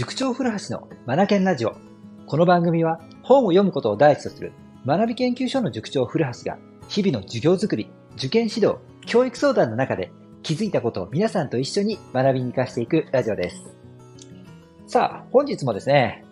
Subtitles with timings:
[0.00, 1.76] 塾長古橋のマナケンラジオ。
[2.26, 4.54] この番組は本を読むことを第一とする
[4.86, 6.56] 学び研究所の塾長古橋が
[6.88, 10.10] 日々の授業づくり、受験指導、教育相談の中で
[10.42, 13.76] 気づいたことを皆さんと一緒に学びに活かしていくラジオです。
[14.86, 16.24] さあ、本日もですね、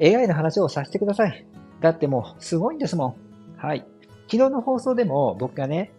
[0.00, 1.44] AI の話をさせてください。
[1.80, 3.14] だってもうすごいんですもん。
[3.56, 3.84] はい。
[4.30, 5.90] 昨日の放送でも僕がね、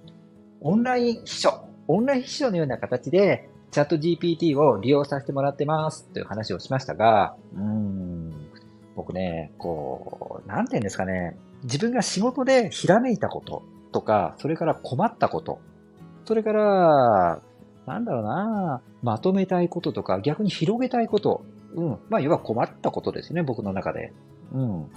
[0.61, 8.31] オンライン秘書、オンライン秘書のような形でチャット GPT を利用させてもらってますという話をしましたが、うん、
[8.95, 15.59] 僕ね、こう、なんて言うんですかね、自分が仕事でひらめいたこととか、それから困ったこと、
[16.25, 17.41] それから、
[17.85, 21.45] なんだろうな、まとめたいこととか、逆に広げたいこと、
[21.75, 24.13] うん、まあ、要は困ったことですね、僕の中で。
[24.53, 24.91] うん。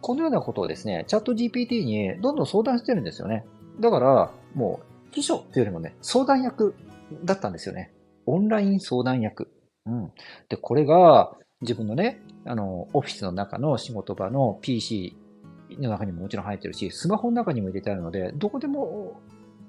[0.00, 3.44] このようなことをですね、チャット GPT にどんどん相談してるんですよね。
[3.80, 6.74] だから、もう、秘書っていうよりもね、相談役
[7.24, 7.92] だったんですよね。
[8.26, 9.50] オンライン相談役。
[9.86, 10.12] うん。
[10.48, 15.16] で、これが自分のね、あの、オフィスの中の仕事場の PC
[15.78, 19.20] の中にももちろん入ってるし、スマホの中にも入れてあるので、どこでも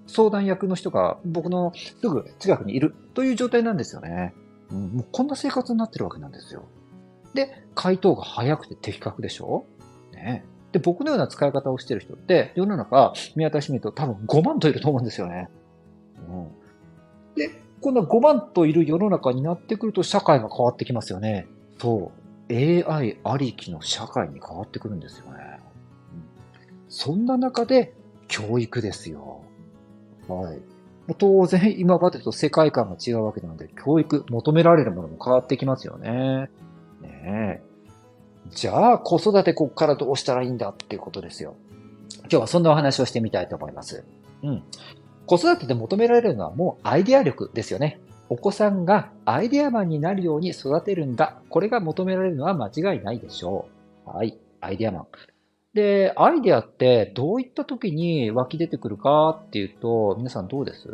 [0.07, 4.33] 相談役の人が僕のすぐ近くにいるという状態なんですよね。
[4.71, 6.63] うん、もうこんな生活になってるわけなんですよ。
[7.33, 9.65] で、回答が早くて的確でしょ？
[10.13, 10.45] ね。
[10.71, 15.49] で、僕のような使い方をしてる人って、世の中見渡してみると多分5万といると思うんですよね。
[16.17, 16.47] うん。
[17.35, 21.47] で、こんな5万といる世の中になってくると社会が変わってきますよね。
[21.79, 22.11] そ
[22.49, 22.53] う。
[22.53, 25.59] AI ありきの社会に変わってくるんですよね。
[26.13, 26.29] うん
[26.89, 27.93] そんな中で
[28.27, 29.43] 教育ですよ。
[30.27, 30.59] はい。
[31.17, 36.49] 当然今までと世界観が違うわけなので、教育、求められるものも変わってきますよね。
[37.01, 37.61] ねえ。
[38.49, 41.55] じゃあ子育てこっからどうしたらいいんだっていうことですよ。
[42.21, 44.03] 今日はそんなお話をしてみたいと思います。
[44.43, 44.63] うん。
[45.29, 48.01] 子育てで求められるのはもうアイデア力ですよね。
[48.29, 51.39] お子さんがアイデアマンになるように育てるんだ。
[51.49, 53.67] これが求められるのは間違いないでしょ
[54.07, 54.09] う。
[54.09, 54.39] はい。
[54.59, 55.07] アイデアマン。
[55.75, 60.87] で、アイデアってどういった時に湧き出てくるかっていうと、皆さんどうです？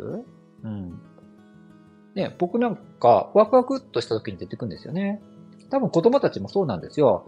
[0.64, 1.00] うん。
[2.14, 5.22] ね、僕なんかワクワクっとした時に出てくるんですよね。
[5.70, 7.26] 多分子供たちもそうなんですよ。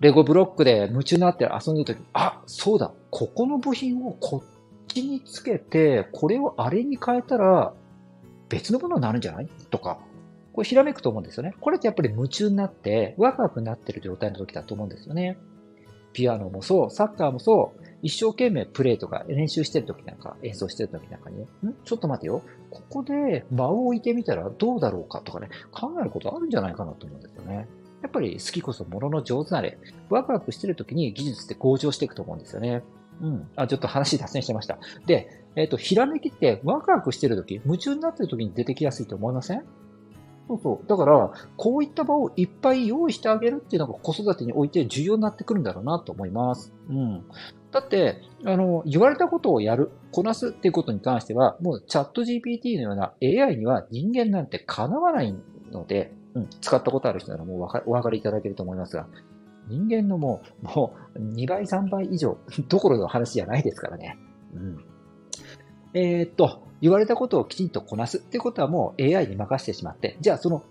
[0.00, 4.55] レゴブロックで夢中になって遊んでる時、あ、そうだ、ここの部品をこっ
[5.02, 7.72] ちにつけて、これをあれに変えたら
[8.48, 9.48] 別のものになるんじゃない？
[9.70, 9.98] とか、
[10.52, 11.54] これひらめくと思うんですよね。
[11.60, 15.38] これってやっぱり夢中になって、ワクワクになってる状態の時だと思うんですよね。
[16.12, 21.74] ピアノもそう、サッカーもそう、一生懸命プレイとか練習してる時なんか、演奏してる時なんかにね、ん？
[21.84, 22.42] ちょっと待てよ。
[22.70, 27.68] ここで間を置いてみたらどうだろうかとかね、考えることあるんじゃないかなと思うんですよね。
[28.02, 29.78] やっぱり好きこそものの上手なれ。
[30.08, 32.82] ワクワクしてる時に技術って向上していくと思うんですよね。
[33.20, 33.48] うん。
[33.56, 34.78] あ、ちょっと話脱線してました。
[35.06, 39.64] で、えっ、ー、と、ひらめきってワクワクしてるとき、夢中になってるときに出てきやすいと思いません？
[40.48, 40.88] そうそう。
[40.88, 46.72] だから、こういった場をいっぱい用意してあげるっていうのが子育てにおいて重要になってくるんだろうなと思います。
[46.88, 47.24] うん。
[47.72, 55.34] だって、あの、言われたことをやる、こなすっていうことに関しては、もうチャット GPT のような AI には人間なんてかなわない
[55.72, 59.08] ので、うん、使ったことある人ならもうお分かりいただけると思いますが、
[59.68, 62.38] 人間のもう、もう2倍、3倍以上
[62.68, 64.18] どころの話じゃないですからね。
[64.54, 64.84] うん。
[65.94, 70.62] えー、っと、言われたことをきちんとこなすってことはもう AI に任せてしまって、じゃあその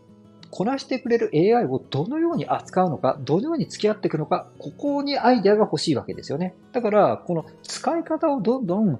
[0.51, 6.55] こなしてくれる AI をどのように扱うのか、どのように付き合っていくのか、ここにアイデアが欲しいわけですよね。
[6.71, 8.95] だから、この使い方をどんどん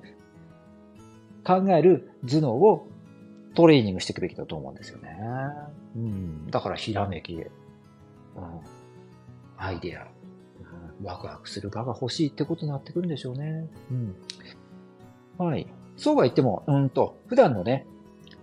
[1.46, 2.88] 考える頭脳を
[3.56, 5.18] トレーニングしていくべきだと思うんですよね。
[5.96, 6.48] うん。
[6.48, 7.46] だからひらめき、うん、
[9.58, 10.08] アイデア、
[11.04, 13.68] ワクワクする場が欲しいってことになってくるんでしょうね。
[13.92, 14.16] うん。
[15.38, 15.68] はい。
[15.98, 17.86] そうは言っても、うんと、普段のね、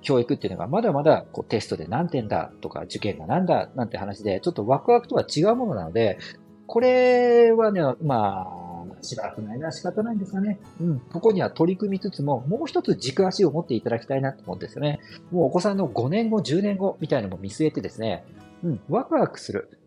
[0.00, 6.18] 教育っていうのがまだまだこうテストで何点だとか受験が何だなんて話で、ちょっとワクワクとは違うものなので、
[6.66, 10.58] これはね、まあ、しばらくないな仕方ないんですかね。
[10.80, 11.00] うん。
[11.00, 15.00] ここには取り組みつつも、もう一つ軸足を持っていただきたいなと思うんですよね。
[15.30, 18.24] もうお子さんの5年後、10年後みたいなのも見据えてですね、
[18.64, 19.78] うん、ワクワクする。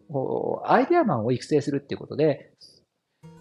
[0.66, 2.52] アイデアマンを育成するっていうことで、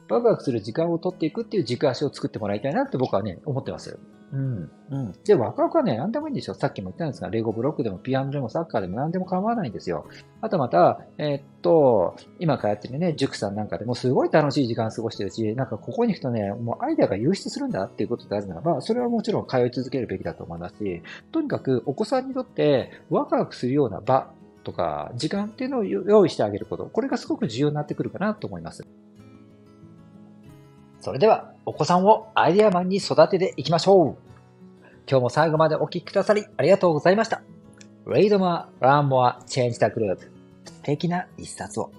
[0.08, 3.98] ワクワクする時間を取っていくっていう軸足を作ってもらいたいなって僕はね、思ってます。
[4.32, 4.70] うん。
[4.90, 5.12] うん。
[5.24, 6.54] で、ワクワクはね、何でもいいんですよ。
[6.54, 10.06] さっきも言ったんですが、レゴブロックでもピアノでもサッカーでも何でも構わないんですよ。
[10.40, 24.32] あとまた、えー、っと、今からやってるね、塾さんなんかでもすごい楽しい時間過ごしてるし、なんかここに行くとね、もうアイデアが流出するんだっていうことであるならば、それはもちろん通い続けるべきだと思いますし、とにかくお子さんにとってワクワクするような場
[24.64, 28.84] とか、時間っていうのを用意してあげること、これがすごく重要になってくるかなと思います。
[31.00, 34.16] それでは、お子さんをアイデアマンに育てていきましょう
[35.08, 37.42] 今日も最後までお聴きくださりありがとうございました。
[38.06, 40.18] Read more, learn more, change the group.
[40.64, 41.90] 素敵な一冊を。